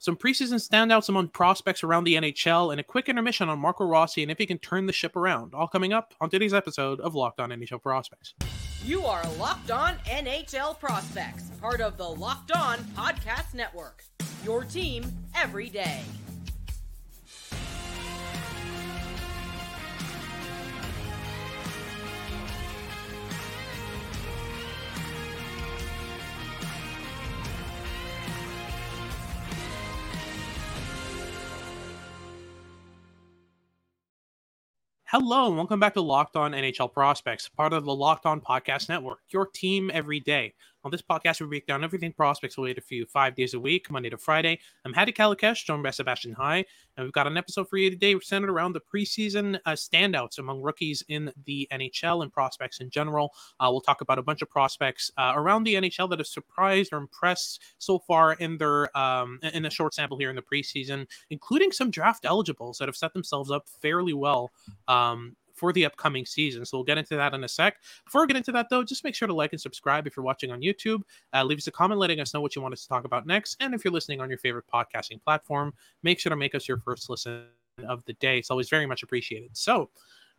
[0.00, 4.22] some preseason standouts among prospects around the NHL, and a quick intermission on Marco Rossi
[4.22, 5.52] and if he can turn the ship around.
[5.54, 8.32] All coming up on today's episode of Locked On NHL Prospects.
[8.82, 14.02] You are Locked On NHL Prospects, part of the Locked On Podcast Network.
[14.42, 16.00] Your team every day.
[35.12, 38.88] Hello, and welcome back to Locked On NHL Prospects, part of the Locked On Podcast
[38.88, 40.54] Network, your team every day.
[40.82, 43.90] On this podcast, we break down everything prospects related for you five days a week,
[43.90, 44.58] Monday to Friday.
[44.86, 46.64] I'm Hadi Kalakeche, joined by Sebastian High,
[46.96, 50.62] and we've got an episode for you today centered around the preseason uh, standouts among
[50.62, 53.34] rookies in the NHL and prospects in general.
[53.60, 56.94] Uh, we'll talk about a bunch of prospects uh, around the NHL that have surprised
[56.94, 61.06] or impressed so far in their um, in a short sample here in the preseason,
[61.28, 64.50] including some draft eligibles that have set themselves up fairly well
[64.88, 66.64] um, for the upcoming season.
[66.64, 67.76] So we'll get into that in a sec.
[68.06, 70.24] Before we get into that, though, just make sure to like and subscribe if you're
[70.24, 71.02] watching on YouTube.
[71.34, 73.26] Uh, leave us a comment letting us know what you want us to talk about
[73.26, 73.58] next.
[73.60, 76.78] And if you're listening on your favorite podcasting platform, make sure to make us your
[76.78, 77.44] first listen
[77.86, 78.38] of the day.
[78.38, 79.50] It's always very much appreciated.
[79.54, 79.90] So,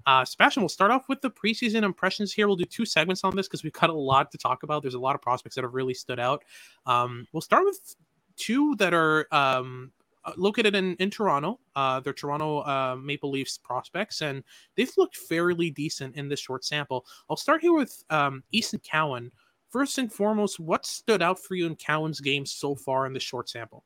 [0.07, 2.47] uh, Sebastian, we'll start off with the preseason impressions here.
[2.47, 4.81] We'll do two segments on this because we've got a lot to talk about.
[4.81, 6.43] There's a lot of prospects that have really stood out.
[6.87, 7.95] Um, we'll start with
[8.37, 9.91] two that are um,
[10.23, 11.59] uh, located in, in Toronto.
[11.75, 14.43] Uh, they're Toronto uh, Maple Leafs prospects, and
[14.75, 17.05] they've looked fairly decent in this short sample.
[17.29, 19.31] I'll start here with um, Easton Cowan.
[19.69, 23.23] First and foremost, what stood out for you in Cowan's game so far in this
[23.23, 23.85] short sample?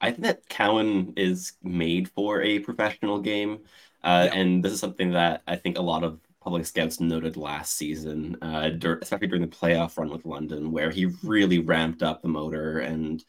[0.00, 3.60] I think that Cowan is made for a professional game,
[4.02, 4.38] uh, yeah.
[4.38, 8.36] and this is something that I think a lot of public scouts noted last season,
[8.42, 12.28] uh, dur- especially during the playoff run with London, where he really ramped up the
[12.28, 13.24] motor and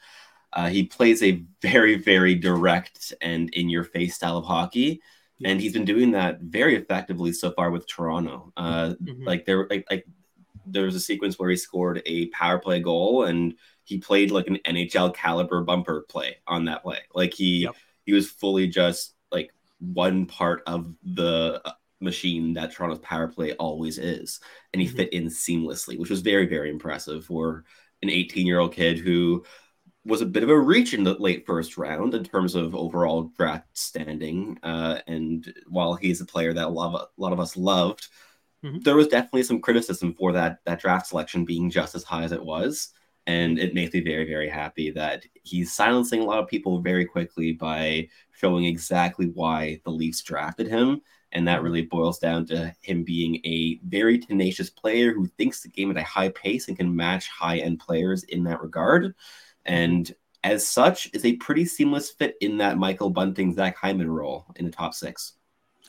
[0.55, 5.01] uh, he plays a very, very direct and in your face style of hockey.
[5.39, 5.49] Yeah.
[5.49, 8.53] And he's been doing that very effectively so far with Toronto.
[8.55, 9.23] Uh, mm-hmm.
[9.25, 10.05] Like there, like, like
[10.65, 14.47] there was a sequence where he scored a power play goal, and he played like
[14.47, 16.99] an NHL caliber bumper play on that play.
[17.13, 17.75] Like he yep.
[18.05, 23.53] he was fully just like one part of the uh, machine that Toronto's power play
[23.53, 24.39] always is,
[24.71, 24.97] and he mm-hmm.
[24.97, 27.65] fit in seamlessly, which was very very impressive for
[28.01, 29.43] an 18 year old kid who
[30.05, 33.31] was a bit of a reach in the late first round in terms of overall
[33.37, 34.59] draft standing.
[34.61, 38.07] Uh, and while he's a player that a lot of, a lot of us loved,
[38.63, 38.79] mm-hmm.
[38.79, 42.31] there was definitely some criticism for that that draft selection being just as high as
[42.31, 42.89] it was.
[43.25, 47.05] And it makes me very, very happy that he's silencing a lot of people very
[47.05, 51.01] quickly by showing exactly why the Leafs drafted him.
[51.31, 55.69] And that really boils down to him being a very tenacious player who thinks the
[55.69, 59.15] game at a high pace and can match high end players in that regard
[59.65, 60.13] and
[60.43, 64.65] as such is a pretty seamless fit in that Michael Bunting, Zach Hyman role in
[64.65, 65.33] the top six.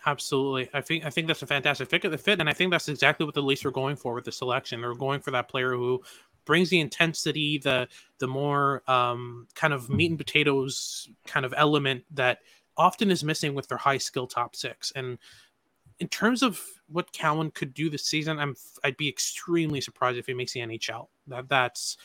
[0.06, 2.20] Absolutely, I think I think that's a fantastic fit.
[2.20, 4.80] Fit, and I think that's exactly what the Leafs are going for with the selection.
[4.80, 6.02] They're going for that player who
[6.44, 12.04] brings the intensity, the the more um, kind of meat and potatoes kind of element
[12.12, 12.40] that
[12.76, 14.92] often is missing with their high skill top six.
[14.94, 15.18] And
[16.00, 20.26] in terms of what Cowan could do this season, I'm I'd be extremely surprised if
[20.26, 21.08] he makes the NHL.
[21.28, 21.96] That that's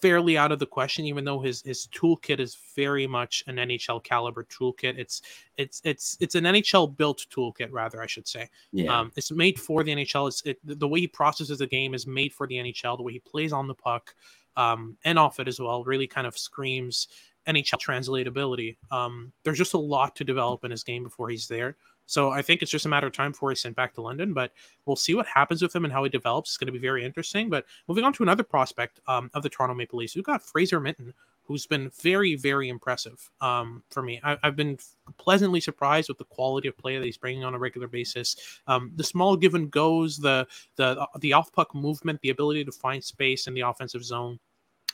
[0.00, 4.02] fairly out of the question, even though his his toolkit is very much an NHL
[4.02, 4.98] caliber toolkit.
[4.98, 5.22] It's
[5.56, 8.48] it's it's it's an NHL built toolkit, rather I should say.
[8.72, 8.98] Yeah.
[8.98, 10.28] Um, it's made for the NHL.
[10.28, 12.96] It's it, the way he processes the game is made for the NHL.
[12.96, 14.14] The way he plays on the puck,
[14.56, 17.08] um, and off it as well, really kind of screams
[17.46, 18.76] NHL translatability.
[18.90, 21.76] Um, there's just a lot to develop in his game before he's there.
[22.08, 24.32] So I think it's just a matter of time before he's sent back to London.
[24.32, 24.52] But
[24.86, 26.50] we'll see what happens with him and how he develops.
[26.50, 27.50] It's going to be very interesting.
[27.50, 30.80] But moving on to another prospect um, of the Toronto Maple Leafs, we've got Fraser
[30.80, 34.20] Minten, who's been very, very impressive um, for me.
[34.24, 34.78] I, have been
[35.18, 38.36] pleasantly surprised with the quality of play that he's bringing on a regular basis.
[38.66, 40.46] Um, the small give and goes, the
[40.76, 44.38] the the off puck movement, the ability to find space in the offensive zone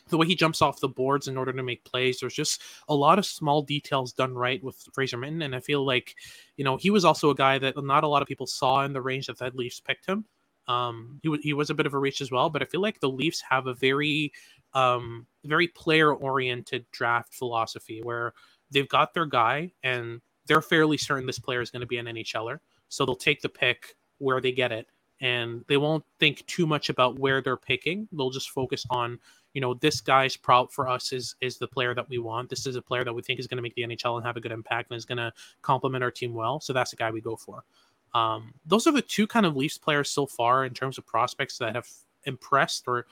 [0.09, 2.20] the way he jumps off the boards in order to make plays.
[2.20, 5.44] There's just a lot of small details done right with Fraser Minten.
[5.44, 6.14] and I feel like,
[6.56, 8.93] you know, he was also a guy that not a lot of people saw in
[8.93, 10.25] the range that the Leafs picked him.
[10.67, 12.81] Um, he was he was a bit of a reach as well, but I feel
[12.81, 14.32] like the Leafs have a very,
[14.73, 18.32] um, very player oriented draft philosophy where
[18.70, 22.06] they've got their guy and they're fairly certain this player is going to be an
[22.06, 24.87] NHLer, so they'll take the pick where they get it
[25.20, 28.08] and they won't think too much about where they're picking.
[28.12, 29.19] They'll just focus on
[29.55, 32.51] you know, this guy's prop for us is is the player that we want.
[32.51, 34.37] This is a player that we think is going to make the NHL and have
[34.37, 36.61] a good impact and is going to complement our team well.
[36.61, 37.65] So that's the guy we go for.
[38.12, 41.59] Um, those are the two kind of Leafs players so far in terms of prospects
[41.59, 41.89] that have
[42.25, 43.06] impressed or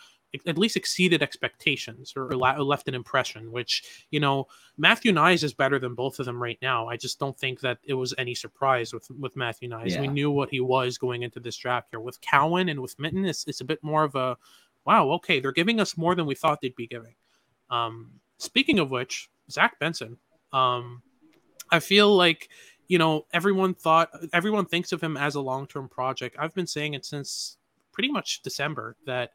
[0.47, 3.53] at least exceeded expectations or, left an impression.
[3.53, 4.49] Which you know,
[4.79, 6.89] Matthew Knies is better than both of them right now.
[6.89, 9.91] I just don't think that it was any surprise with with Matthew Knies.
[9.91, 10.01] Yeah.
[10.01, 12.01] We knew what he was going into this draft here.
[12.01, 14.37] With Cowan and with Minten, it's, it's a bit more of a
[14.85, 15.11] wow.
[15.13, 17.15] Okay, they're giving us more than we thought they'd be giving.
[17.71, 20.19] Um, speaking of which, Zach Benson.
[20.53, 21.03] Um,
[21.71, 22.51] I feel like
[22.89, 26.37] you know everyone thought everyone thinks of him as a long term project.
[26.39, 27.57] I've been saying it since
[27.93, 29.33] pretty much December that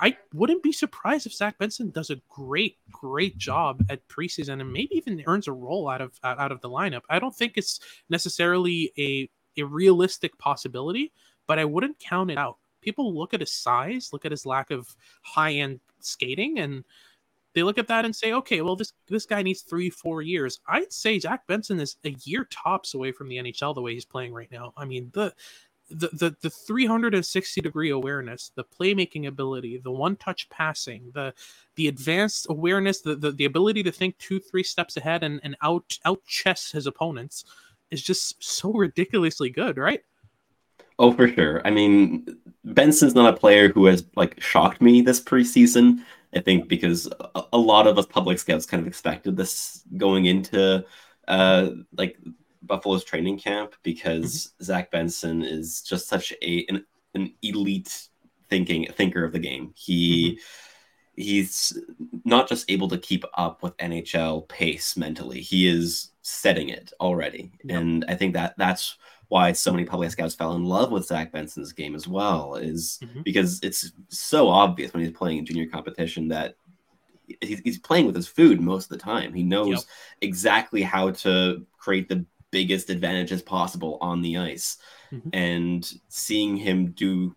[0.00, 4.72] I wouldn't be surprised if Zach Benson does a great, great job at preseason and
[4.72, 7.02] maybe even earns a role out of out of the lineup.
[7.08, 9.28] I don't think it's necessarily a
[9.60, 11.12] a realistic possibility,
[11.46, 12.58] but I wouldn't count it out.
[12.82, 16.84] People look at his size, look at his lack of high end skating, and
[17.54, 20.60] they look at that and say, okay, well this this guy needs three, four years.
[20.66, 24.04] I'd say Zach Benson is a year tops away from the NHL the way he's
[24.04, 24.72] playing right now.
[24.76, 25.34] I mean the
[25.90, 31.34] the, the the 360 degree awareness, the playmaking ability, the one touch passing, the
[31.76, 35.56] the advanced awareness, the, the the ability to think two three steps ahead and and
[35.62, 37.44] out out chess his opponents
[37.90, 40.00] is just so ridiculously good, right?
[41.02, 41.60] Oh, for sure.
[41.66, 42.28] I mean,
[42.64, 46.04] Benson's not a player who has like shocked me this preseason.
[46.32, 50.26] I think because a, a lot of us public scouts kind of expected this going
[50.26, 50.84] into
[51.26, 52.16] uh like
[52.62, 54.64] Buffalo's training camp because mm-hmm.
[54.64, 56.84] Zach Benson is just such a an,
[57.14, 58.08] an elite
[58.48, 59.72] thinking thinker of the game.
[59.74, 61.22] He mm-hmm.
[61.22, 61.76] he's
[62.24, 65.40] not just able to keep up with NHL pace mentally.
[65.40, 67.80] He is setting it already, yep.
[67.80, 68.96] and I think that that's
[69.32, 72.56] why so many public scouts fell in love with Zach Benson's game as well.
[72.56, 73.22] Is mm-hmm.
[73.22, 76.56] because it's so obvious when he's playing in junior competition that
[77.40, 79.32] he's, playing with his food most of the time.
[79.32, 79.80] He knows yep.
[80.20, 84.76] exactly how to create the biggest advantages possible on the ice.
[85.10, 85.30] Mm-hmm.
[85.32, 87.34] And seeing him do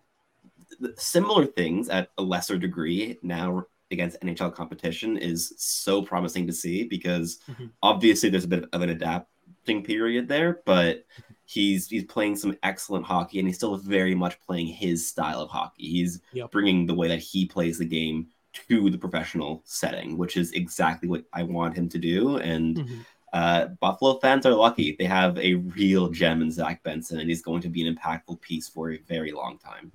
[0.96, 6.84] similar things at a lesser degree now against NHL competition is so promising to see
[6.84, 7.68] because mm-hmm.
[7.82, 11.06] obviously there's a bit of an adapting period there, but
[11.46, 15.50] he's he's playing some excellent hockey and he's still very much playing his style of
[15.50, 15.88] hockey.
[15.88, 16.50] He's yep.
[16.50, 18.28] bringing the way that he plays the game
[18.68, 22.36] to the professional setting, which is exactly what I want him to do.
[22.36, 23.00] And mm-hmm
[23.36, 24.96] uh, Buffalo fans are lucky.
[24.98, 28.40] They have a real gem in Zach Benson, and he's going to be an impactful
[28.40, 29.92] piece for a very long time.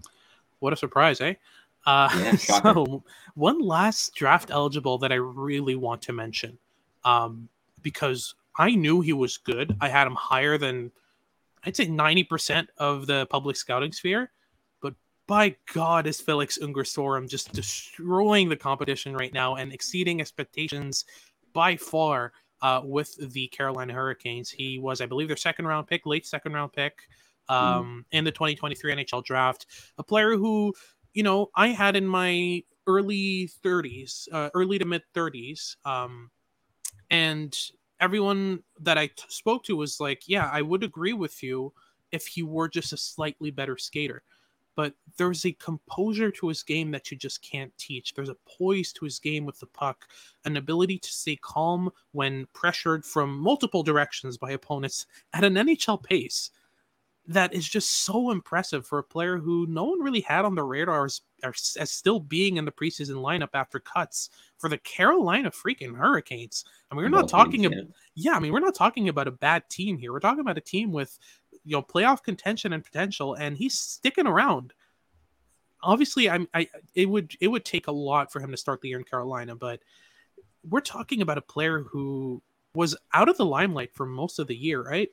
[0.60, 1.34] What a surprise, eh?
[1.88, 6.60] Uh, yeah, so, one last draft eligible that I really want to mention,
[7.04, 7.50] um,
[7.82, 9.76] because I knew he was good.
[9.82, 10.92] I had him higher than,
[11.64, 14.32] I'd say, 90% of the public scouting sphere.
[14.82, 14.96] But
[15.28, 21.06] by God, is Felix Unger Sörum just destroying the competition right now and exceeding expectations
[21.54, 24.50] by far uh, with the Carolina Hurricanes.
[24.50, 27.08] He was, I believe, their second round pick, late second round pick
[27.50, 27.56] hmm.
[27.56, 28.18] um, mm.
[28.18, 29.68] in the 2023 NHL draft.
[29.98, 30.74] A player who,
[31.14, 35.76] you know, I had in my early 30s, uh, early to mid 30s.
[35.86, 36.30] Um,
[37.10, 37.56] and
[38.02, 41.72] everyone that I t- spoke to was like, yeah, I would agree with you
[42.12, 44.24] if he were just a slightly better skater
[44.76, 48.14] but there's a composure to his game that you just can't teach.
[48.14, 50.08] There's a poise to his game with the puck,
[50.46, 56.02] an ability to stay calm when pressured from multiple directions by opponents at an NHL
[56.02, 56.52] pace
[57.34, 60.64] that is just so impressive for a player who no one really had on the
[60.64, 65.96] radar as, as, still being in the preseason lineup after cuts for the Carolina freaking
[65.96, 66.66] Hurricanes.
[66.92, 67.86] I mean, we're not talking about,
[68.16, 70.12] yeah, I mean, we're not talking about a bad team here.
[70.12, 71.18] We're talking about a team with
[71.64, 74.74] you know playoff contention and potential, and he's sticking around.
[75.84, 78.90] Obviously, I'm I it would it would take a lot for him to start the
[78.90, 79.80] year in Carolina, but
[80.68, 82.42] we're talking about a player who
[82.74, 85.10] was out of the limelight for most of the year, right?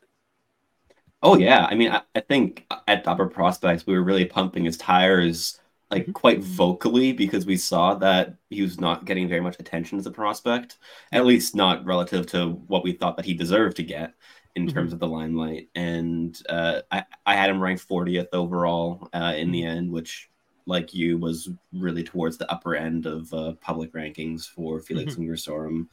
[1.22, 4.76] Oh yeah, I mean, I, I think at Dobber Prospects we were really pumping his
[4.76, 5.58] tires
[5.90, 6.12] like mm-hmm.
[6.12, 10.10] quite vocally because we saw that he was not getting very much attention as a
[10.10, 10.76] prospect,
[11.12, 14.14] at least not relative to what we thought that he deserved to get
[14.54, 14.74] in mm-hmm.
[14.74, 15.68] terms of the limelight.
[15.74, 19.78] And uh, I, I had him ranked 40th overall uh, in the mm-hmm.
[19.78, 20.28] end, which,
[20.66, 25.86] like you, was really towards the upper end of uh, public rankings for Felix mm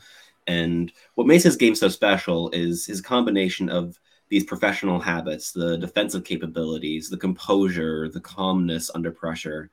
[0.48, 3.98] And what makes his game so special is his combination of
[4.29, 9.70] these professional habits, the defensive capabilities, the composure, the calmness under pressure.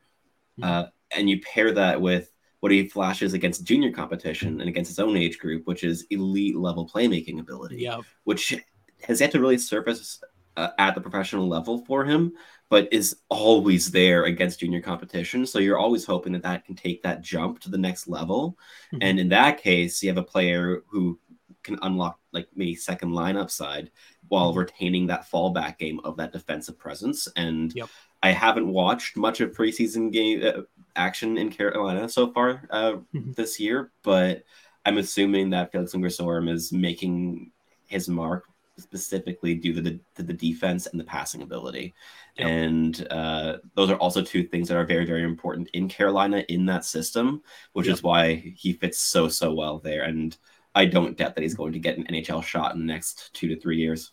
[0.59, 0.65] Mm-hmm.
[0.65, 0.85] Uh,
[1.17, 5.17] and you pair that with what he flashes against junior competition and against his own
[5.17, 8.01] age group, which is elite level playmaking ability, yeah.
[8.25, 8.55] which
[9.03, 10.23] has yet to really surface
[10.57, 12.33] uh, at the professional level for him,
[12.69, 15.45] but is always there against junior competition.
[15.45, 18.57] So you're always hoping that that can take that jump to the next level.
[18.93, 18.99] Mm-hmm.
[19.01, 21.19] And in that case, you have a player who
[21.63, 23.91] can unlock like maybe second line upside
[24.33, 24.61] while mm-hmm.
[24.61, 27.29] retaining that fallback game of that defensive presence.
[27.37, 27.91] And yep.
[28.23, 30.63] I haven't watched much of preseason game uh,
[30.97, 33.33] action in Carolina so far uh, mm-hmm.
[33.33, 34.45] this year, but
[34.87, 36.09] I'm assuming that Felix Unger
[36.49, 37.51] is making
[37.87, 38.47] his mark
[38.79, 41.93] specifically due to the, to the defense and the passing ability.
[42.37, 42.49] Yep.
[42.49, 46.65] And uh, those are also two things that are very, very important in Carolina in
[46.67, 47.43] that system,
[47.75, 47.97] which yep.
[47.97, 50.05] is why he fits so, so well there.
[50.05, 50.35] And
[50.75, 53.49] I don't doubt that he's going to get an NHL shot in the next two
[53.49, 54.13] to three years.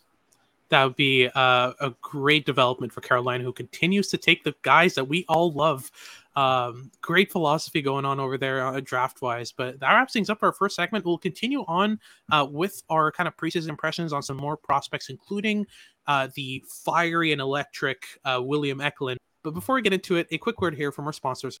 [0.70, 4.94] That would be uh, a great development for Carolina, who continues to take the guys
[4.94, 5.90] that we all love
[6.36, 9.52] um, great philosophy going on over there uh, draft wise.
[9.52, 11.04] But that wraps things up for our first segment.
[11.04, 11.98] We'll continue on
[12.30, 15.66] uh, with our kind of preseason impressions on some more prospects, including
[16.06, 19.18] uh, the fiery and electric uh, William Eklund.
[19.42, 21.60] But before we get into it, a quick word here from our sponsors.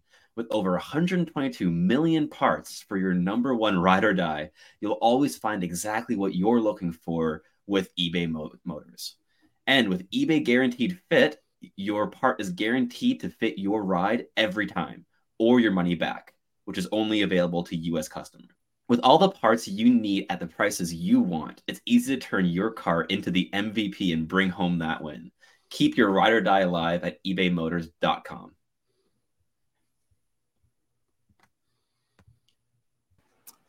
[0.35, 5.63] With over 122 million parts for your number one ride or die, you'll always find
[5.63, 9.17] exactly what you're looking for with eBay Mo- Motors.
[9.67, 11.37] And with eBay Guaranteed Fit,
[11.75, 15.05] your part is guaranteed to fit your ride every time
[15.37, 16.33] or your money back,
[16.65, 18.49] which is only available to US customers.
[18.87, 22.45] With all the parts you need at the prices you want, it's easy to turn
[22.45, 25.31] your car into the MVP and bring home that win.
[25.69, 28.51] Keep your ride or die alive at ebaymotors.com.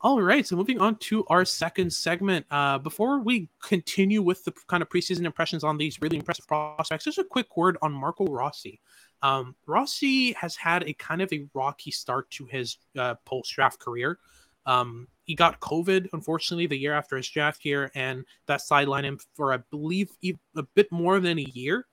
[0.04, 2.44] All right, so moving on to our second segment.
[2.50, 7.04] Uh, before we continue with the kind of preseason impressions on these really impressive prospects,
[7.04, 8.80] just a quick word on Marco Rossi.
[9.23, 13.78] Um, Rossi has had a kind of a rocky start to his uh, post draft
[13.78, 14.18] career.
[14.66, 19.21] Um, he got COVID, unfortunately, the year after his draft year, and that sidelined him
[19.35, 20.11] for, I believe,
[20.56, 21.87] a bit more than a year.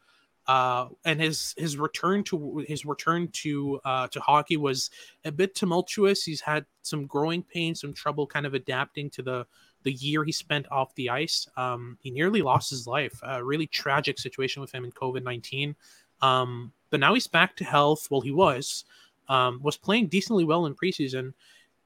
[0.50, 4.90] Uh, and his his return to his return to uh, to hockey was
[5.24, 6.24] a bit tumultuous.
[6.24, 9.46] He's had some growing pains, some trouble kind of adapting to the
[9.84, 11.48] the year he spent off the ice.
[11.56, 13.20] Um, he nearly lost his life.
[13.22, 15.76] A really tragic situation with him in COVID nineteen.
[16.20, 18.08] Um, but now he's back to health.
[18.10, 18.86] Well, he was
[19.28, 21.34] um, was playing decently well in preseason,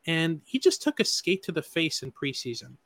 [0.08, 2.78] and he just took a skate to the face in preseason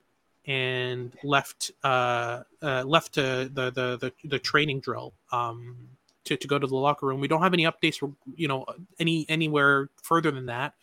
[0.48, 5.75] and left uh, uh, left the, the the the training drill um,
[6.24, 7.20] to to go to the locker room.
[7.20, 8.66] We don't have any updates, for, you know,
[9.00, 10.74] any anywhere further than that,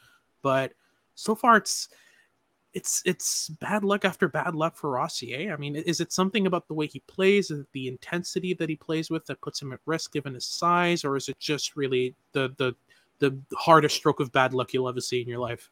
[0.42, 0.72] but
[1.14, 1.88] so far it's
[2.74, 5.32] it's it's bad luck after bad luck for Rossi.
[5.32, 5.52] Eh?
[5.52, 8.68] I mean, is it something about the way he plays, is it the intensity that
[8.68, 11.76] he plays with that puts him at risk given his size, or is it just
[11.76, 12.74] really the the
[13.20, 15.70] the hardest stroke of bad luck you'll ever see in your life?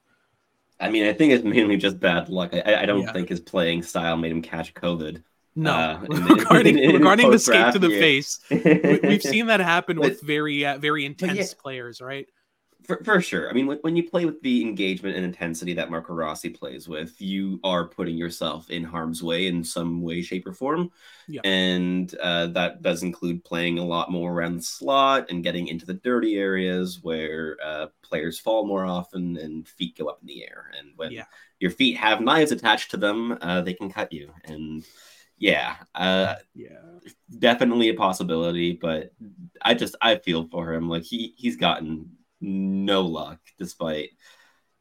[0.83, 2.53] I mean, I think it's mainly just bad luck.
[2.53, 3.13] I, I don't yeah.
[3.13, 5.23] think his playing style made him catch COVID.
[5.55, 10.01] No, uh, regarding in, in regarding the skate to the face, we've seen that happen
[10.01, 12.27] with very uh, very intense yeah, players, right?
[12.87, 13.49] For, for sure.
[13.49, 16.89] I mean, when, when you play with the engagement and intensity that Marco Rossi plays
[16.89, 20.91] with, you are putting yourself in harm's way in some way, shape, or form.
[21.29, 21.41] Yeah.
[21.45, 25.87] And uh, that does include playing a lot more around the slot and getting into
[25.87, 30.43] the dirty areas where uh, players fall more often and feet go up in the
[30.45, 30.71] air.
[30.79, 31.25] And when yeah.
[31.61, 34.33] your feet have knives attached to them, uh, they can cut you.
[34.45, 34.85] And
[35.39, 36.79] yeah, uh, yeah,
[37.39, 38.73] definitely a possibility.
[38.73, 39.13] But
[39.61, 40.89] I just I feel for him.
[40.89, 42.11] Like he he's gotten
[42.43, 44.11] no luck despite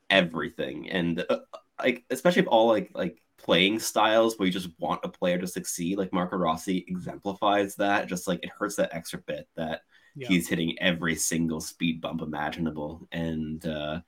[0.09, 1.39] everything and uh,
[1.79, 5.47] like especially if all like like playing styles where you just want a player to
[5.47, 9.81] succeed like Marco Rossi exemplifies that just like it hurts that extra bit that
[10.15, 10.27] yeah.
[10.27, 14.01] he's hitting every single speed bump imaginable and uh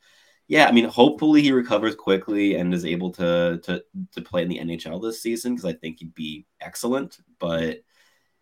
[0.48, 4.50] yeah, I mean, hopefully he recovers quickly and is able to to to play in
[4.50, 7.18] the NHL this season because I think he'd be excellent.
[7.40, 7.84] But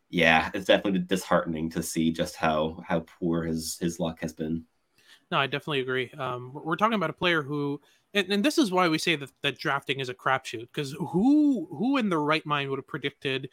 [0.10, 4.66] yeah, it's definitely disheartening to see just how how poor his his luck has been.
[5.32, 6.12] No, I definitely agree.
[6.18, 7.80] Um, we're talking about a player who,
[8.14, 10.68] and, and this is why we say that, that drafting is a crapshoot.
[10.74, 13.50] Because who who in the right mind would have predicted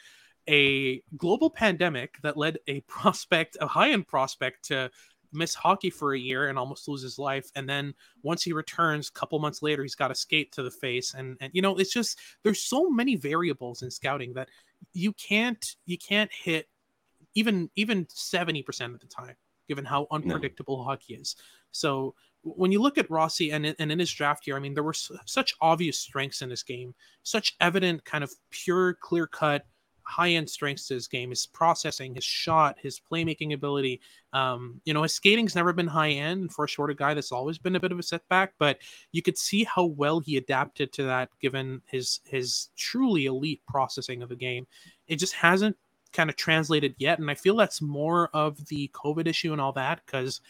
[0.49, 4.91] a global pandemic that led a prospect, a high end prospect, to
[5.33, 7.93] miss hockey for a year and almost lose his life and then
[8.23, 11.37] once he returns a couple months later he's got a skate to the face and
[11.43, 14.49] and you know it's just there's so many variables in scouting that
[14.95, 16.67] you can't you can't hit
[17.35, 19.37] even even 70% of the time
[19.69, 20.85] given how unpredictable no.
[20.85, 21.37] hockey is
[21.71, 24.83] so when you look at Rossi and, and in his draft year, I mean, there
[24.83, 29.67] were such obvious strengths in this game, such evident kind of pure, clear cut,
[30.03, 34.01] high end strengths to his game, his processing, his shot, his playmaking ability.
[34.33, 37.13] Um, you know, his skating's never been high end And for a shorter guy.
[37.13, 38.79] That's always been a bit of a setback, but
[39.13, 44.23] you could see how well he adapted to that given his his truly elite processing
[44.23, 44.67] of the game.
[45.09, 45.77] It just hasn't
[46.13, 49.73] kind of translated yet, and I feel that's more of the COVID issue and all
[49.73, 50.41] that because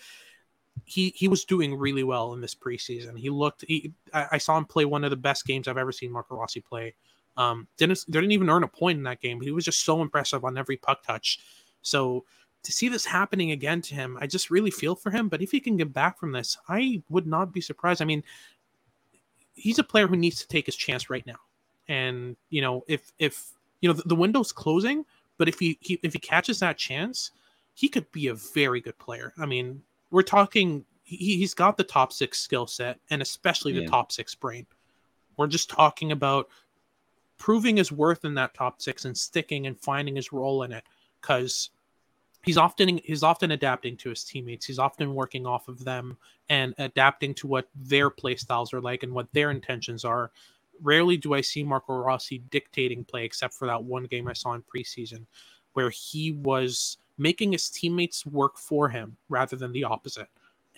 [0.84, 3.18] he he was doing really well in this preseason.
[3.18, 3.64] He looked.
[3.66, 6.36] He, I, I, saw him play one of the best games I've ever seen Marco
[6.36, 6.94] Rossi play.
[7.36, 9.40] Um, didn't they didn't even earn a point in that game.
[9.40, 11.40] He was just so impressive on every puck touch.
[11.82, 12.24] So
[12.64, 15.28] to see this happening again to him, I just really feel for him.
[15.28, 18.02] But if he can get back from this, I would not be surprised.
[18.02, 18.24] I mean,
[19.54, 21.38] he's a player who needs to take his chance right now.
[21.88, 23.50] And you know, if if
[23.80, 25.04] you know the, the window's closing,
[25.38, 27.30] but if he, he if he catches that chance,
[27.75, 29.33] he could be a very good player.
[29.38, 33.83] I mean, we're talking he, he's got the top six skill set and especially the
[33.83, 33.88] yeah.
[33.88, 34.66] top six brain.
[35.37, 36.49] We're just talking about
[37.38, 40.85] proving his worth in that top six and sticking and finding his role in it
[41.21, 41.71] because
[42.45, 46.16] he's often he's often adapting to his teammates he's often working off of them
[46.49, 50.30] and adapting to what their play styles are like and what their intentions are
[50.82, 54.52] rarely do i see marco rossi dictating play except for that one game i saw
[54.52, 55.25] in preseason
[55.73, 60.28] where he was making his teammates work for him rather than the opposite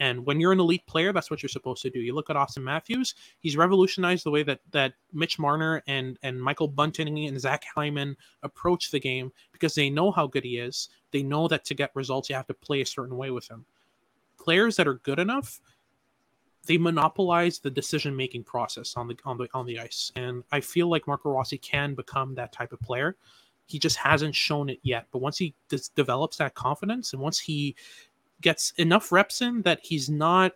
[0.00, 2.00] and when you're an elite player, that's what you're supposed to do.
[2.00, 6.42] You look at Auston Matthews; he's revolutionized the way that that Mitch Marner and and
[6.42, 10.88] Michael Bunting and Zach Hyman approach the game because they know how good he is.
[11.12, 13.66] They know that to get results, you have to play a certain way with him.
[14.38, 15.60] Players that are good enough,
[16.66, 20.60] they monopolize the decision making process on the on the on the ice, and I
[20.60, 23.16] feel like Marco Rossi can become that type of player.
[23.66, 25.54] He just hasn't shown it yet, but once he
[25.94, 27.76] develops that confidence and once he
[28.40, 30.52] gets enough reps in that he's not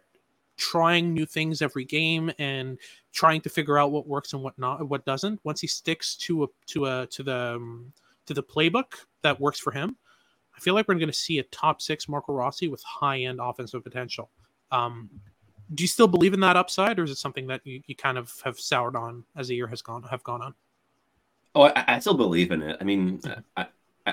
[0.56, 2.78] trying new things every game and
[3.12, 6.44] trying to figure out what works and what not what doesn't once he sticks to
[6.44, 7.92] a to a to the um,
[8.26, 9.96] to the playbook that works for him
[10.56, 13.40] i feel like we're going to see a top six marco rossi with high end
[13.42, 14.30] offensive potential.
[14.70, 15.10] Um,
[15.72, 18.18] do you still believe in that upside or is it something that you, you kind
[18.18, 20.54] of have soured on as the year has gone have gone on
[21.54, 23.20] oh i, I still believe in it i mean
[23.56, 23.66] I,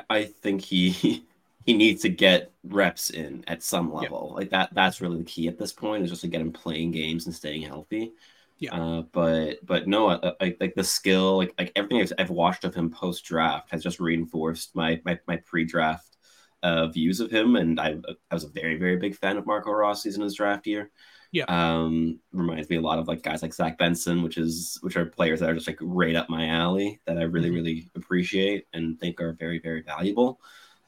[0.10, 1.25] I think he
[1.65, 4.29] he needs to get reps in at some level.
[4.31, 4.35] Yeah.
[4.35, 6.92] Like that that's really the key at this point is just to get him playing
[6.92, 8.14] games and staying healthy.
[8.57, 8.75] Yeah.
[8.75, 12.64] Uh, but but no, I, I, like the skill, like like everything I've, I've watched
[12.64, 16.18] of him post draft has just reinforced my my, my pre draft
[16.64, 17.96] uh, views of him, and I
[18.29, 20.92] I was a very very big fan of Marco Rossi's in his draft year.
[21.31, 21.46] Yeah.
[21.48, 25.05] Um, reminds me a lot of like guys like Zach Benson, which is which are
[25.05, 27.55] players that are just like right up my alley that I really mm-hmm.
[27.55, 30.41] really appreciate and think are very very valuable.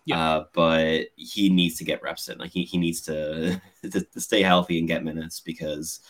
[0.06, 0.20] Yeah.
[0.20, 2.38] Uh, but he needs to get reps in.
[2.38, 6.02] Like he, he needs to, to, to stay healthy and get minutes because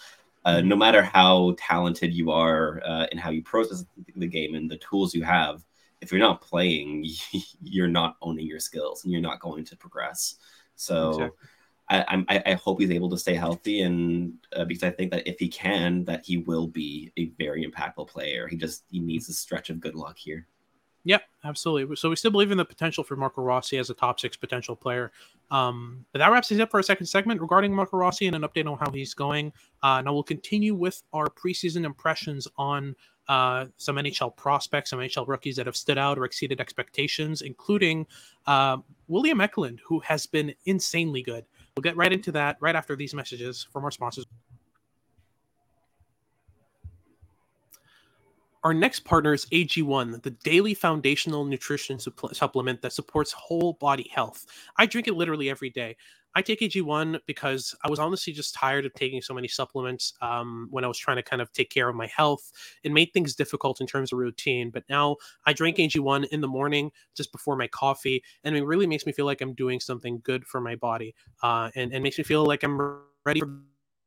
[0.45, 4.69] uh, no matter how talented you are uh, and how you process the game and
[4.69, 5.63] the tools you have,
[6.01, 7.05] if you're not playing,
[7.61, 10.35] you're not owning your skills and you're not going to progress.
[10.75, 11.49] So exactly.
[11.89, 15.27] I, I, I hope he's able to stay healthy and uh, because I think that
[15.27, 18.47] if he can, that he will be a very impactful player.
[18.47, 20.47] He just he needs a stretch of good luck here.
[21.05, 21.95] Yep, absolutely.
[21.97, 24.75] So we still believe in the potential for Marco Rossi as a top six potential
[24.75, 25.11] player.
[25.51, 28.43] Um, but that wraps things up for our second segment regarding Marco Rossi and an
[28.43, 29.51] update on how he's going.
[29.81, 32.95] Uh, now we'll continue with our preseason impressions on
[33.27, 38.05] uh, some NHL prospects, some NHL rookies that have stood out or exceeded expectations, including
[38.47, 41.45] uh, William Eklund, who has been insanely good.
[41.75, 44.25] We'll get right into that right after these messages from our sponsors.
[48.63, 54.45] Our next partner is AG1, the daily foundational nutrition supplement that supports whole body health.
[54.77, 55.97] I drink it literally every day.
[56.35, 60.67] I take AG1 because I was honestly just tired of taking so many supplements um,
[60.71, 62.51] when I was trying to kind of take care of my health.
[62.83, 66.47] It made things difficult in terms of routine, but now I drink AG1 in the
[66.47, 70.21] morning just before my coffee, and it really makes me feel like I'm doing something
[70.23, 73.49] good for my body uh, and, and makes me feel like I'm ready for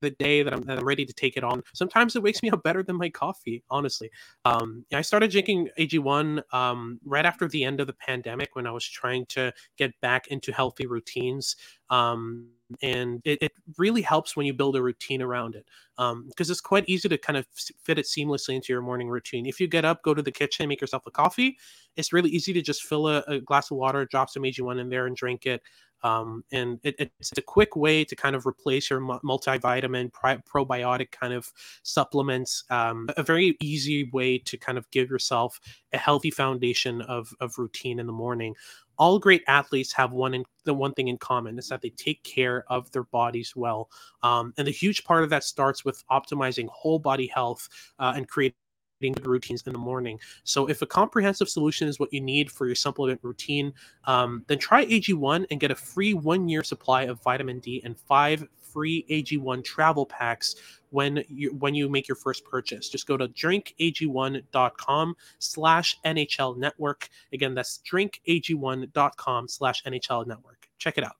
[0.06, 1.62] the day that I'm, that I'm ready to take it on.
[1.74, 4.10] Sometimes it wakes me up better than my coffee, honestly.
[4.44, 8.70] Um, I started drinking AG1 um, right after the end of the pandemic when I
[8.70, 11.56] was trying to get back into healthy routines.
[11.90, 12.48] Um,
[12.82, 15.66] and it, it, really helps when you build a routine around it
[15.96, 17.46] because um, it's quite easy to kind of
[17.82, 19.46] fit it seamlessly into your morning routine.
[19.46, 21.58] If you get up, go to the kitchen, make yourself a coffee,
[21.96, 24.88] it's really easy to just fill a, a glass of water, drop some AG1 in
[24.88, 25.62] there, and drink it.
[26.02, 31.32] Um, and it, it's a quick way to kind of replace your multivitamin, probiotic kind
[31.32, 32.64] of supplements.
[32.70, 35.60] Um, a very easy way to kind of give yourself
[35.92, 38.54] a healthy foundation of, of routine in the morning.
[38.98, 42.22] All great athletes have one in, the one thing in common is that they take
[42.22, 43.90] care of their bodies well,
[44.22, 48.26] um, and the huge part of that starts with optimizing whole body health uh, and
[48.28, 48.56] creating
[49.00, 50.18] good routines in the morning.
[50.44, 53.72] So if a comprehensive solution is what you need for your supplement routine,
[54.04, 57.98] um, then try AG1 and get a free one year supply of vitamin D and
[57.98, 60.56] five free AG1 travel packs
[60.90, 62.88] when you when you make your first purchase.
[62.88, 67.08] Just go to drinkag1.com slash NHL network.
[67.32, 70.68] Again, that's drinkag1.com slash NHL network.
[70.78, 71.16] Check it out.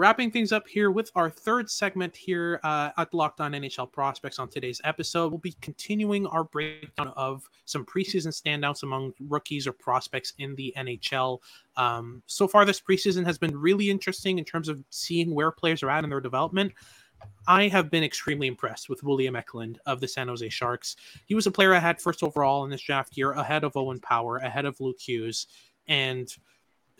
[0.00, 4.38] Wrapping things up here with our third segment here uh, at Locked On NHL Prospects
[4.38, 5.30] on today's episode.
[5.30, 10.72] We'll be continuing our breakdown of some preseason standouts among rookies or prospects in the
[10.74, 11.40] NHL.
[11.76, 15.82] Um, so far, this preseason has been really interesting in terms of seeing where players
[15.82, 16.72] are at in their development.
[17.46, 20.96] I have been extremely impressed with William Eklund of the San Jose Sharks.
[21.26, 24.00] He was a player I had first overall in this draft year, ahead of Owen
[24.00, 25.46] Power, ahead of Luke Hughes,
[25.88, 26.34] and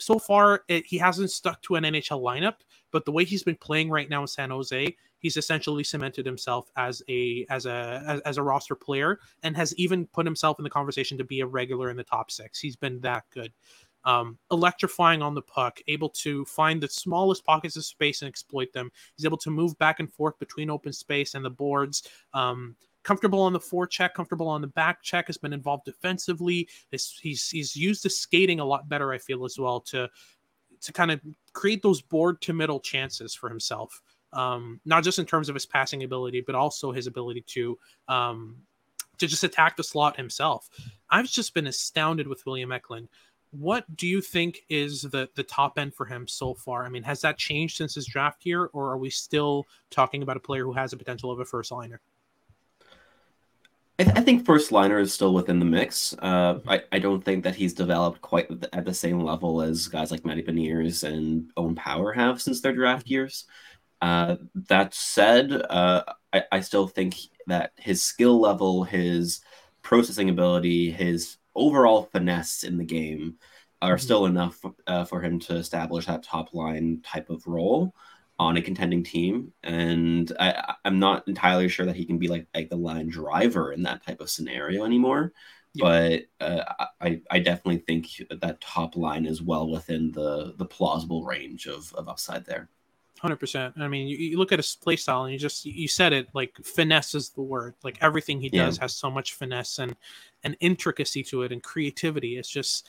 [0.00, 2.56] so far it, he hasn't stuck to an NHL lineup,
[2.90, 6.70] but the way he's been playing right now in San Jose, he's essentially cemented himself
[6.76, 10.64] as a as a as, as, a roster player and has even put himself in
[10.64, 12.58] the conversation to be a regular in the top six.
[12.58, 13.52] He's been that good.
[14.04, 18.72] Um, electrifying on the puck, able to find the smallest pockets of space and exploit
[18.72, 18.90] them.
[19.14, 22.08] He's able to move back and forth between open space and the boards.
[22.32, 26.68] Um, comfortable on the forecheck, comfortable on the back check, has been involved defensively.
[26.90, 30.08] He's, he's, he's used the skating a lot better, I feel, as well, to
[30.82, 31.20] to kind of
[31.52, 34.00] create those board to middle chances for himself.
[34.32, 38.56] Um, not just in terms of his passing ability, but also his ability to um,
[39.18, 40.68] to just attack the slot himself.
[41.10, 43.08] I've just been astounded with William Eklund.
[43.50, 46.86] What do you think is the the top end for him so far?
[46.86, 50.36] I mean, has that changed since his draft year, or are we still talking about
[50.36, 52.00] a player who has a potential of a first liner?
[54.00, 56.14] I, th- I, think first liner is still within the mix.
[56.14, 60.10] Uh, I, I don't think that he's developed quite at the same level as guys
[60.10, 63.44] like Matty Beniers and Owen Power have since their draft years.
[64.00, 67.14] Uh, that said, uh, I, I still think
[67.46, 69.42] that his skill level, his
[69.82, 73.36] processing ability, his overall finesse in the game
[73.82, 74.02] are mm-hmm.
[74.02, 77.94] still enough uh, for him to establish that top line type of role
[78.40, 82.46] on a contending team, and I, I'm not entirely sure that he can be like
[82.54, 85.34] like the line driver in that type of scenario anymore.
[85.74, 86.24] Yeah.
[86.40, 91.22] But uh, I I definitely think that top line is well within the the plausible
[91.22, 92.70] range of of upside there.
[93.20, 93.74] Hundred percent.
[93.78, 96.28] I mean, you, you, look at his play style, and you just you said it
[96.32, 97.74] like finesse is the word.
[97.84, 98.84] Like everything he does yeah.
[98.84, 99.94] has so much finesse and
[100.44, 102.38] and intricacy to it and creativity.
[102.38, 102.88] It's just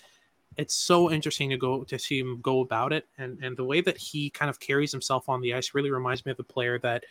[0.57, 3.79] it's so interesting to go to see him go about it and and the way
[3.81, 6.77] that he kind of carries himself on the ice really reminds me of a player
[6.79, 7.03] that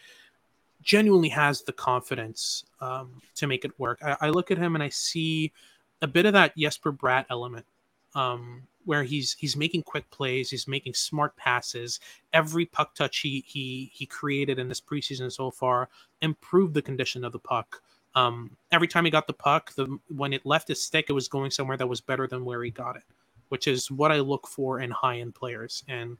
[0.83, 3.99] genuinely has the confidence um, to make it work.
[4.03, 5.53] I, I, look at him and I see
[6.01, 7.67] a bit of that Jesper Bratt element,
[8.15, 12.01] um, where he's he's making quick plays, he's making smart passes.
[12.33, 15.89] Every puck touch he he he created in this preseason so far
[16.23, 17.83] improved the condition of the puck.
[18.15, 21.29] Um, every time he got the puck, the when it left his stick, it was
[21.29, 23.05] going somewhere that was better than where he got it
[23.51, 25.85] which is what I look for in high end players.
[25.87, 26.17] And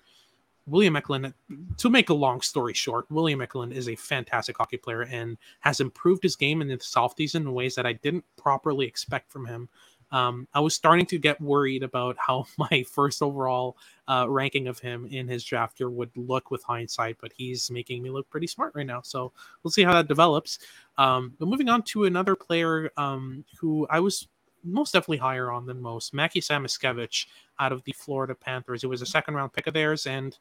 [0.67, 1.33] William Eklund,
[1.79, 5.81] to make a long story short, William Eklund is a fantastic hockey player and has
[5.81, 9.69] improved his game in the offseason in ways that I didn't properly expect from him.
[10.13, 13.77] Um, I was starting to get worried about how my first overall
[14.09, 18.03] uh, ranking of him in his draft year would look with hindsight, but he's making
[18.03, 19.01] me look pretty smart right now.
[19.03, 20.59] So we'll see how that develops.
[20.99, 24.29] Um, but moving on to another player um, who I was
[24.65, 26.15] most definitely higher on than most.
[26.15, 27.27] Mackie Samoskevich
[27.59, 28.85] out of the Florida Panthers.
[28.85, 30.37] It was a second round pick of theirs, and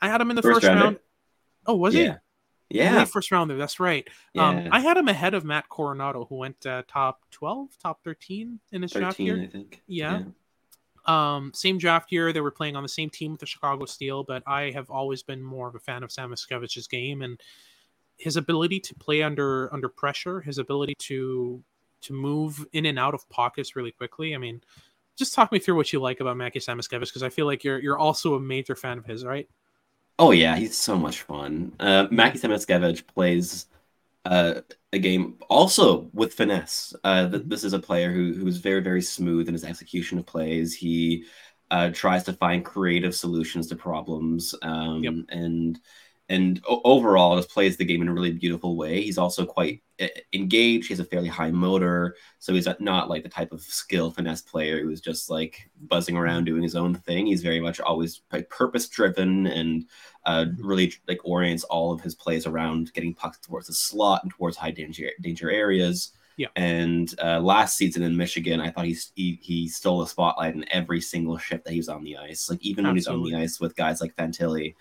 [0.00, 0.98] I had him in the first, first round.
[1.66, 2.04] Oh, was it?
[2.04, 2.18] yeah.
[2.68, 2.78] he?
[2.78, 3.04] Yeah.
[3.04, 3.56] first rounder.
[3.56, 4.06] That's right.
[4.36, 4.64] Um, yeah.
[4.64, 8.60] Um, I had him ahead of Matt Coronato, who went uh, top 12, top 13
[8.72, 9.42] in his 13, draft year.
[9.42, 9.82] I think.
[9.86, 10.18] Yeah.
[10.20, 10.24] yeah.
[11.08, 12.32] Um, same draft year.
[12.32, 15.22] They were playing on the same team with the Chicago Steel, but I have always
[15.22, 17.40] been more of a fan of Samoskevich's game and
[18.18, 21.62] his ability to play under under pressure, his ability to
[22.02, 24.34] to move in and out of pockets really quickly.
[24.34, 24.62] I mean,
[25.16, 27.78] just talk me through what you like about Mackie Samoskevich because I feel like you're
[27.80, 29.48] you're also a major fan of his, right?
[30.18, 31.72] Oh yeah, he's so much fun.
[31.78, 33.66] Uh, Mackie Samoskevich plays
[34.24, 34.60] uh,
[34.92, 36.94] a game also with finesse.
[37.04, 37.48] Uh, mm-hmm.
[37.48, 40.74] this is a player who who's very very smooth in his execution of plays.
[40.74, 41.24] He
[41.70, 45.14] uh, tries to find creative solutions to problems, um, yep.
[45.28, 45.78] and
[46.28, 49.00] and overall just plays the game in a really beautiful way.
[49.00, 49.82] He's also quite
[50.32, 50.88] engaged.
[50.88, 54.42] He has a fairly high motor, so he's not like the type of skill finesse
[54.42, 57.26] player who's just like buzzing around doing his own thing.
[57.26, 59.86] He's very much always like purpose driven and
[60.26, 64.30] uh, really like orients all of his plays around getting pucks towards the slot and
[64.30, 66.12] towards high danger danger areas.
[66.36, 66.48] Yeah.
[66.54, 70.64] And uh, last season in Michigan, I thought he, he he stole the spotlight in
[70.70, 72.48] every single shift that he was on the ice.
[72.48, 72.90] Like even Absolutely.
[72.90, 74.74] when he's on the ice with guys like Fantilli,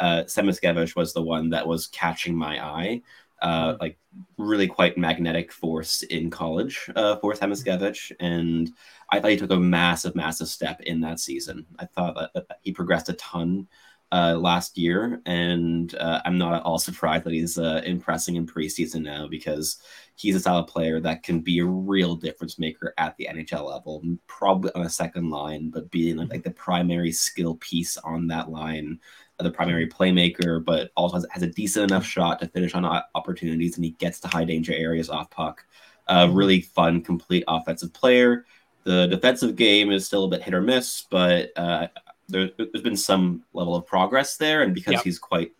[0.00, 3.02] uh, Samoskevich was the one that was catching my eye.
[3.42, 3.98] uh, like
[4.36, 8.70] really quite magnetic force in college uh, for Samoskevich, and
[9.10, 11.66] I thought he took a massive, massive step in that season.
[11.78, 13.66] I thought that, that he progressed a ton
[14.12, 18.46] uh, last year, and uh, I'm not at all surprised that he's uh, impressing in
[18.46, 19.78] preseason now because
[20.16, 24.02] he's a style player that can be a real difference maker at the NHL level,
[24.26, 28.50] probably on a second line, but being like, like the primary skill piece on that
[28.50, 28.98] line
[29.44, 33.76] the primary playmaker, but also has, has, a decent enough shot to finish on opportunities,
[33.76, 35.64] and he gets to high danger areas off puck.
[36.08, 36.34] Uh, mm-hmm.
[36.34, 38.44] really fun, complete offensive player.
[38.84, 41.88] The defensive game is still a bit hit or miss, but uh,
[42.28, 45.04] there, has been some level of progress there, and because yep.
[45.04, 45.52] he's quite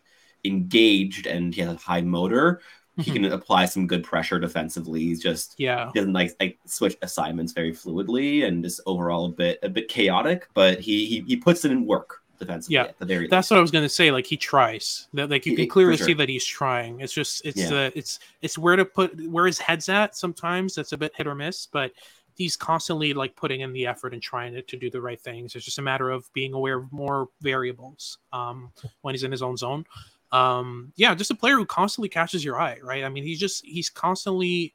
[0.43, 2.61] engaged and he has a high motor,
[2.97, 3.01] mm-hmm.
[3.01, 5.01] he can apply some good pressure defensively.
[5.01, 9.29] He's just yeah he doesn't like like switch assignments very fluidly and just overall a
[9.29, 12.75] bit a bit chaotic, but he he, he puts it in work defensively.
[12.75, 13.51] Yeah, that's least.
[13.51, 14.11] what I was going to say.
[14.11, 15.07] Like he tries.
[15.13, 16.07] That like you can clearly sure.
[16.07, 16.99] see that he's trying.
[16.99, 17.85] It's just it's yeah.
[17.85, 20.15] uh, it's it's where to put where his head's at.
[20.17, 21.91] Sometimes that's a bit hit or miss, but
[22.35, 25.55] he's constantly like putting in the effort and trying to, to do the right things.
[25.55, 29.43] It's just a matter of being aware of more variables um, when he's in his
[29.43, 29.85] own zone.
[30.31, 33.03] Um, yeah, just a player who constantly catches your eye, right?
[33.03, 34.73] I mean, he's just he's constantly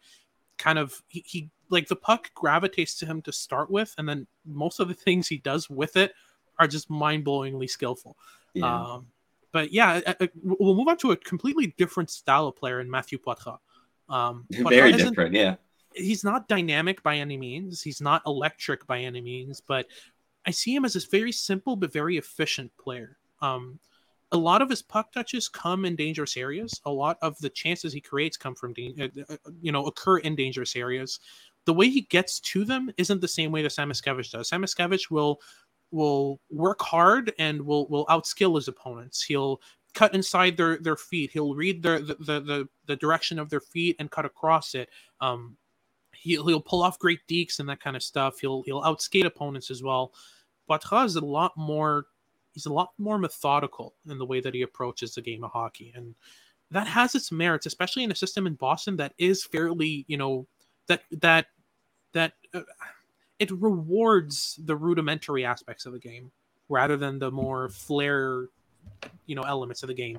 [0.59, 4.27] kind of he, he like the puck gravitates to him to start with, and then
[4.45, 6.13] most of the things he does with it
[6.59, 8.17] are just mind-blowingly skillful.
[8.55, 8.93] Yeah.
[8.95, 9.07] Um,
[9.53, 12.91] but yeah, I, I, we'll move on to a completely different style of player in
[12.91, 13.59] Matthew Poitras.
[14.09, 15.57] Um, Very different, yeah.
[15.95, 17.81] He's not dynamic by any means.
[17.81, 19.87] He's not electric by any means, but
[20.45, 23.17] I see him as this very simple but very efficient player.
[23.41, 23.79] Um,
[24.33, 26.81] a lot of his puck touches come in dangerous areas.
[26.85, 30.37] A lot of the chances he creates come from, uh, uh, you know, occur in
[30.37, 31.21] dangerous areas.
[31.65, 34.51] The way he gets to them isn't the same way that Samoskevich does.
[34.51, 35.41] Samoskevich will
[35.91, 39.23] will work hard and will will outskill his opponents.
[39.23, 39.61] He'll
[39.95, 41.31] cut inside their their feet.
[41.33, 44.91] He'll read their the the the, the direction of their feet and cut across it.
[45.21, 45.57] Um,
[46.15, 48.39] he'll he'll pull off great dekes and that kind of stuff.
[48.39, 50.13] He'll he'll outskate opponents as well.
[50.69, 52.07] Poitras is a lot more.
[52.53, 55.93] He's a lot more methodical in the way that he approaches the game of hockey,
[55.95, 56.15] and
[56.71, 60.47] that has its merits, especially in a system in Boston that is fairly, you know,
[60.89, 61.47] that that
[62.13, 62.35] that.
[62.53, 62.63] Uh,
[63.39, 66.31] it rewards the rudimentary aspects of the game
[66.69, 68.47] rather than the more flair,
[69.27, 70.19] you know, elements of the game.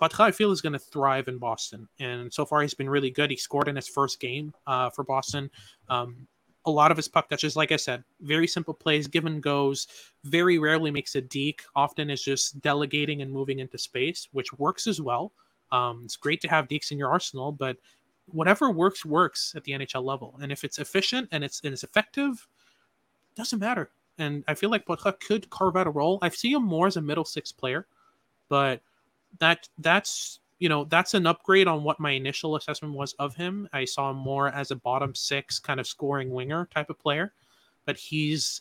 [0.00, 3.10] Poitras, I feel, is going to thrive in Boston, and so far he's been really
[3.10, 3.30] good.
[3.30, 5.50] He scored in his first game uh, for Boston.
[5.88, 6.26] Um,
[6.64, 9.86] a lot of his puck touches, like I said, very simple plays, give and goes.
[10.24, 11.62] Very rarely makes a deke.
[11.74, 15.32] Often is just delegating and moving into space, which works as well.
[15.72, 17.76] Um, it's great to have dekes in your arsenal, but
[18.26, 20.38] whatever works works at the NHL level.
[20.42, 22.46] And if it's efficient and it's and it's effective,
[23.34, 23.90] doesn't matter.
[24.18, 26.18] And I feel like Poitras could carve out a role.
[26.22, 27.86] I see him more as a middle six player,
[28.48, 28.80] but
[29.38, 33.68] that that's you know that's an upgrade on what my initial assessment was of him.
[33.72, 37.32] I saw him more as a bottom six kind of scoring winger type of player,
[37.84, 38.60] but he's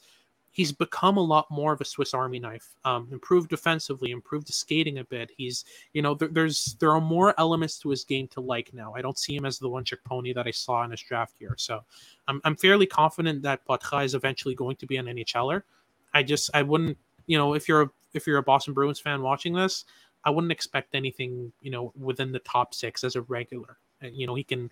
[0.52, 2.76] he's become a lot more of a Swiss Army knife.
[2.84, 5.32] Um, improved defensively, improved the skating a bit.
[5.36, 8.94] He's, you know, there, there's there are more elements to his game to like now.
[8.94, 11.36] I don't see him as the one trick pony that I saw in his draft
[11.40, 11.56] year.
[11.58, 11.82] So
[12.28, 15.64] I'm I'm fairly confident that Poitras is eventually going to be an NHLer.
[16.14, 19.22] I just I wouldn't, you know, if you're a, if you're a Boston Bruins fan
[19.22, 19.86] watching this,
[20.26, 23.78] I wouldn't expect anything, you know, within the top six as a regular.
[24.02, 24.70] You know, he can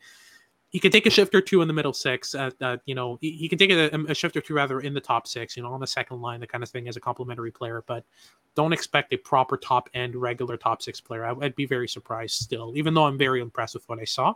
[0.70, 2.36] he can take a shift or two in the middle six.
[2.36, 4.94] Uh, uh, you know, he, he, can take a, a, shift or two rather in
[4.94, 5.58] the top six.
[5.58, 7.84] You know, on the second line, the kind of thing as a complementary player.
[7.88, 8.06] But
[8.54, 11.26] don't expect a proper top end regular top six player.
[11.26, 14.36] I, would be very surprised still, even though I'm very impressed with what I saw.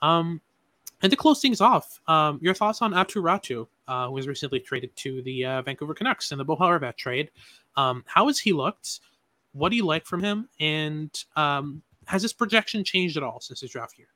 [0.00, 0.40] Um,
[1.02, 4.60] and to close things off, um, your thoughts on Aatu Räty, uh, who was recently
[4.60, 7.30] traded to the uh, Vancouver Canucks in the Bo trade.
[7.76, 9.00] Um, how has he looked?
[9.52, 10.48] What do you like from him?
[10.60, 14.08] And um, has his projection changed at all since his draft year?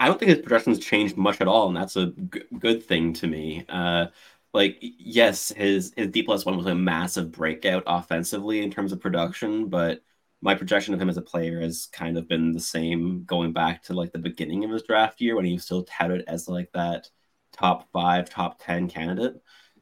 [0.00, 3.12] I don't think his projections changed much at all, and that's a g- good thing
[3.14, 3.64] to me.
[3.68, 4.06] Uh,
[4.52, 9.00] like, yes, his his D plus one was a massive breakout offensively in terms of
[9.00, 10.02] production, but
[10.42, 13.82] my projection of him as a player has kind of been the same going back
[13.84, 16.70] to like the beginning of his draft year when he was still touted as like
[16.72, 17.08] that
[17.52, 19.40] top five, top ten candidate.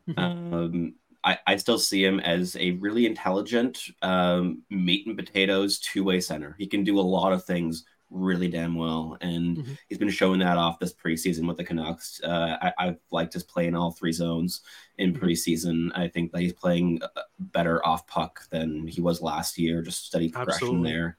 [0.09, 0.55] Mm-hmm.
[0.55, 6.05] Um, I, I still see him as a really intelligent um, meat and potatoes two
[6.05, 6.55] way center.
[6.59, 9.72] He can do a lot of things really damn well, and mm-hmm.
[9.88, 12.20] he's been showing that off this preseason with the Canucks.
[12.22, 14.62] Uh, I, have liked his play in all three zones
[14.98, 15.24] in mm-hmm.
[15.24, 15.90] preseason.
[15.94, 19.83] I think that he's playing uh, better off puck than he was last year.
[19.83, 20.90] Just steady progression Absolutely.
[20.90, 21.16] there,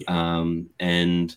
[0.00, 0.38] yeah.
[0.38, 1.36] um, and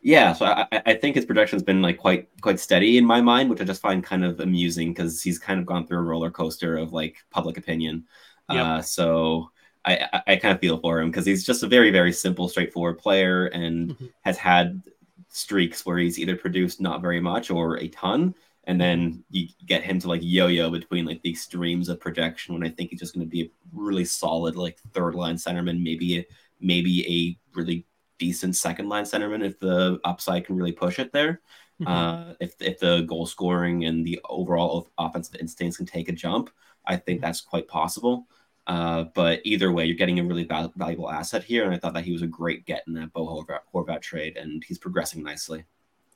[0.00, 3.50] yeah, so I, I think his projection's been like quite quite steady in my mind,
[3.50, 6.30] which I just find kind of amusing because he's kind of gone through a roller
[6.30, 8.04] coaster of like public opinion.
[8.50, 8.64] Yep.
[8.64, 9.50] Uh, so
[9.88, 12.98] I, I, kind of feel for him because he's just a very, very simple, straightforward
[12.98, 14.06] player and mm-hmm.
[14.22, 14.82] has had
[15.28, 18.34] streaks where he's either produced not very much or a ton.
[18.64, 22.64] And then you get him to like yo-yo between like the extremes of projection when
[22.64, 26.26] I think he's just going to be a really solid like third line centerman, maybe
[26.60, 27.86] maybe a really
[28.18, 31.40] decent second line centerman if the upside can really push it there.
[31.80, 31.92] Mm-hmm.
[31.92, 36.50] Uh, if if the goal scoring and the overall offensive instincts can take a jump,
[36.84, 38.26] I think that's quite possible.
[38.68, 41.94] Uh, but either way, you're getting a really val- valuable asset here, and I thought
[41.94, 45.64] that he was a great get in that Bo Horvat, trade, and he's progressing nicely.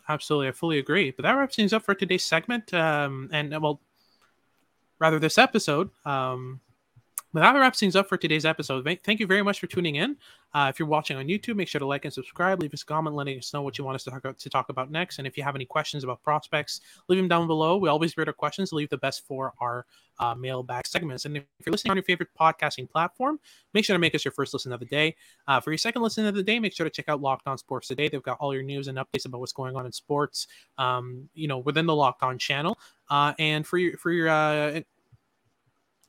[0.08, 1.12] Absolutely, I fully agree.
[1.12, 3.80] But that wraps things up for today's segment, um, and well,
[4.98, 5.90] rather this episode.
[6.04, 6.60] Um,
[7.33, 8.85] but that wraps things up for today's episode.
[9.05, 10.16] Thank you very much for tuning in.
[10.55, 12.61] Uh, if you're watching on YouTube, make sure to like and subscribe.
[12.61, 14.51] Leave us a comment letting us know what you want us to talk, about, to
[14.51, 15.18] talk about next.
[15.18, 17.79] And if you have any questions about prospects, leave them down below.
[17.79, 18.73] We always read our questions.
[18.73, 19.87] Leave the best for our
[20.18, 21.25] uh, mailbag segments.
[21.25, 23.40] And if you're listening on your favorite podcasting platform,
[23.73, 25.16] make sure to make us your first listen of the day.
[25.49, 27.57] Uh, for your second listen of the day, make sure to check out Locked On
[27.57, 28.09] Sports Today.
[28.09, 31.49] They've got all your news and updates about what's going on in sports, um, you
[31.49, 32.79] know, within the Locked On channel.
[33.09, 34.81] Uh, and for your for your uh,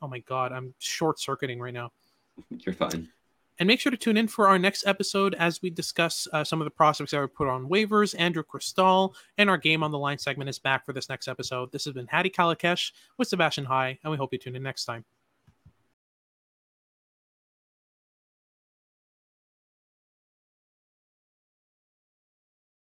[0.04, 1.92] Oh my god, I'm short circuiting right now.
[2.50, 3.08] You're fine.
[3.60, 6.60] And make sure to tune in for our next episode as we discuss uh, some
[6.60, 8.14] of the prospects that were put on waivers.
[8.18, 11.72] Andrew Cristall and our game on the line segment is back for this next episode.
[11.72, 14.86] This has been Hadi Kalakeche with Sebastian High, and we hope you tune in next
[14.86, 15.06] time.